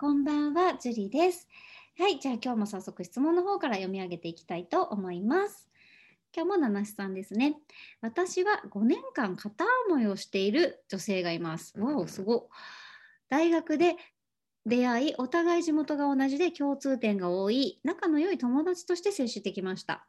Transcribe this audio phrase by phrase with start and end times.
[0.00, 1.46] こんばんは、ジュリです。
[1.98, 5.68] はい、じゃあ今日も早速質問の方から読み上げていきたいと思います。
[6.34, 7.56] 今日も七七さんですね。
[8.00, 11.78] 私は5年間片思いをしている女性がいます。
[11.78, 12.48] わお、すご
[13.28, 13.96] 大学で
[14.64, 20.06] 出会い、お互い地元が同じで共通点が多い、仲の良い友達として接してきました。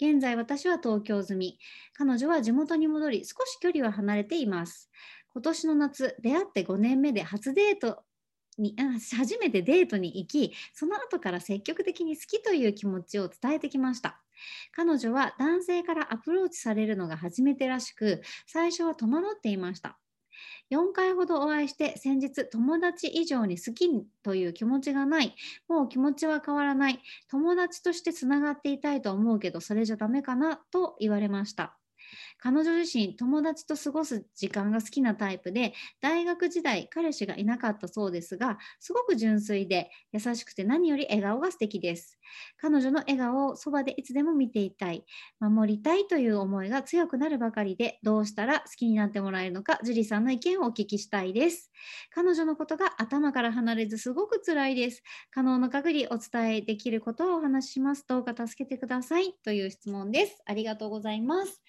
[0.00, 1.58] 現在私は東京済み。
[1.92, 4.90] 彼女は地元に戻り、少し距離は離れています。
[5.34, 8.03] 今年の夏、出会って5年目で初デート
[8.58, 8.76] に
[9.16, 14.20] 初めてデートに行きその後から積極的に好きという気持ちを伝えてきました。
[14.72, 19.98] 彼女は男性からアプローチされるのが初めてらしく最初は戸惑っていました。
[20.70, 23.88] 4回ほどお会いして先日友達以上に好き
[24.22, 25.34] という気持ちがない。
[25.68, 27.00] もう気持ちは変わらない。
[27.28, 31.78] 友達としてつながっていたいと思うけどそれじゃダメかなと言われました。
[32.38, 42.18] 彼女自身友達と過ごす時間が好きなタイプで大学時代彼氏がいなかったそうですがすごく純粋で優しくて何より笑顔が素敵です。
[42.56, 45.04] 彼女の笑顔をそばでいつでも見ていたい。
[45.40, 51.70] 守りたいという思いが強くなるばかりでどうしたら好きになってもらえるのか樹里さんの意見をお聞きしたいです。
[52.10, 55.02] 彼女のことが頭から離れずすごく辛いです。
[55.30, 58.04] 可能の限りお伝えできることをお話しします。
[58.06, 59.32] どうか助けてください。
[59.44, 60.42] という質問です。
[60.46, 61.62] ありがとうございます。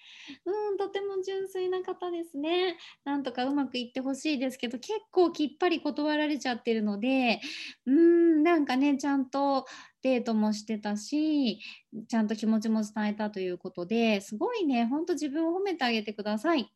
[0.45, 2.77] うん、とても純粋な方ですね。
[3.03, 7.39] なんとかうまくいってほしいですけど、結構きっぱり断られちゃってるので、
[7.85, 9.65] うん、なんかね、ちゃんと
[10.01, 11.59] デートもしてたし、
[12.07, 16.71] ちゃんと気持ちも伝えたということですごいね、ほんと自分を褒めてあげてください。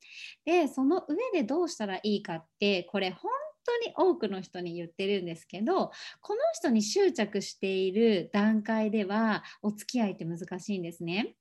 [0.45, 3.31] で、その上でどうしたらいいかって、これ本
[3.65, 11.35] 当に多くの人に言ってるんですけどこの人に執着している段階ではお付き合いって難しいんですね。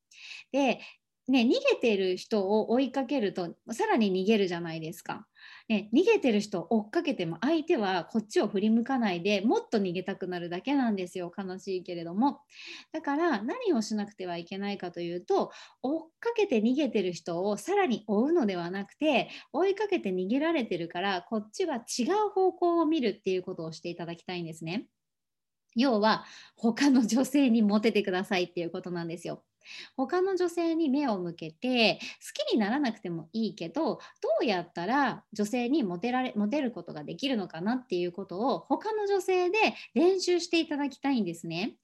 [0.52, 0.80] で
[1.28, 5.28] ね、逃げてる人を追いかけるとさらに逃げるじゃないですか。
[5.68, 12.40] ね、逃げてる人を追っかけても相手はこっちを振り向かないでもっと逃げたくなるだけなんですよ悲しいけれども
[12.92, 15.52] だから何をしなくてはいけないかというと
[15.82, 24.88] 追っかけて逃げてる人をさらに追うのではなくて追いかけて逃げられてるからこっちは違う方向を見るっていうことをしていただきたいんですね。
[25.76, 26.24] 要は
[26.56, 29.44] 他の女性にモテてくださいっていうことなんですよ。
[29.96, 31.98] 他の女性に目を向けて
[32.36, 34.00] 好きにならなくてもいいけどど
[34.42, 39.58] うやったら女性にモテられモテることができるのかなっていうことを他の女性で
[39.94, 41.74] 練習していただきたいんですね。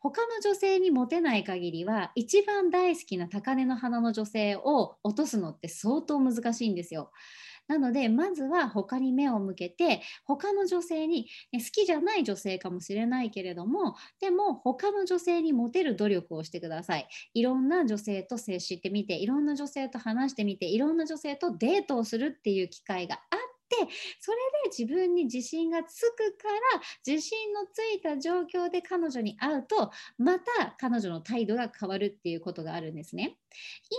[0.00, 7.10] 他の女性にモテない限りは一番大好きな高嶺の花の女性を落とすのって相当難しいんですよ。
[7.70, 17.06] なのでまずは他に目を向けて他の女性に好きじゃない女性かもしれないけれどもでも他の女性にモテる努力をしてください。
[17.32, 23.20] いろんな女性と接してみていろんな女性と話してみていろんな女性とデートをするっていう機会が
[24.20, 33.36] それで自分に自信がつくから自信のついた状況で彼女に会うとまた彼女の態度が変わるっていうことがあるんですね。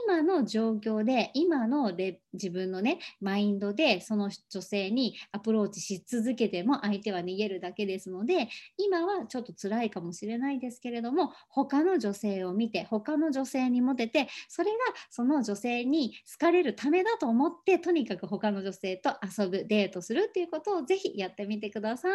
[0.07, 1.91] 今の状況で今の
[2.33, 14.77] 自分のねマインドでその女性にアプローチし続けても相手は逃げるだけですので今はちょっと辛いかもしれないですけれども他の女性を見て他の女性にモテてそれが
[15.09, 22.09] その女性に好かれるためだと思ってとにかく他の女性と遊ぶデートするっていうことをぜひやってみてくださ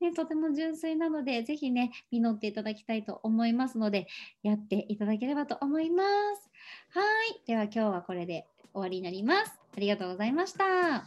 [0.00, 0.04] い。
[0.04, 4.06] ね、とても純粋なのでぜひね実っていただきたいと思いますので
[4.42, 6.04] やっていただければと思いま
[6.36, 6.50] す。
[6.90, 7.42] はい。
[7.46, 9.52] では今日はこれで終わりになります。
[9.76, 11.06] ありがとうございました。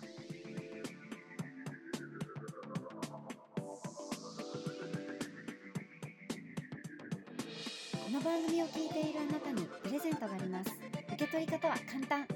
[8.10, 10.72] この番組を聞いているあなたにプレゼントがあります。
[11.14, 12.28] 受け取り方は簡単。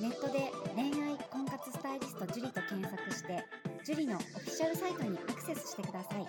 [0.00, 3.44] ネットで恋愛婚活スタイリスト樹と検索して、
[3.84, 6.26] 樹のオフィシャルサイトにアクセスしてください。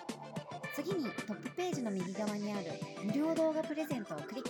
[0.73, 2.71] 次にトップページの右側にある
[3.03, 4.49] 無料動画プレゼントをクリック。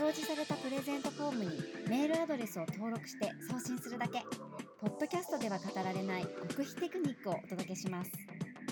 [0.00, 1.50] 表示されたプレゼントフォームに
[1.88, 4.22] メールアドレスを登録して送信するだけ。
[4.80, 8.10] ポッドキャストでは語られない極秘テクニックをお届けします。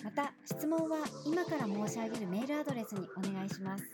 [0.02, 3.84] また、質問は今から申し上げるメールアドレスにお願いします。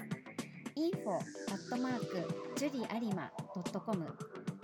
[0.76, 2.16] info アットマーク
[2.56, 4.43] juriarima.com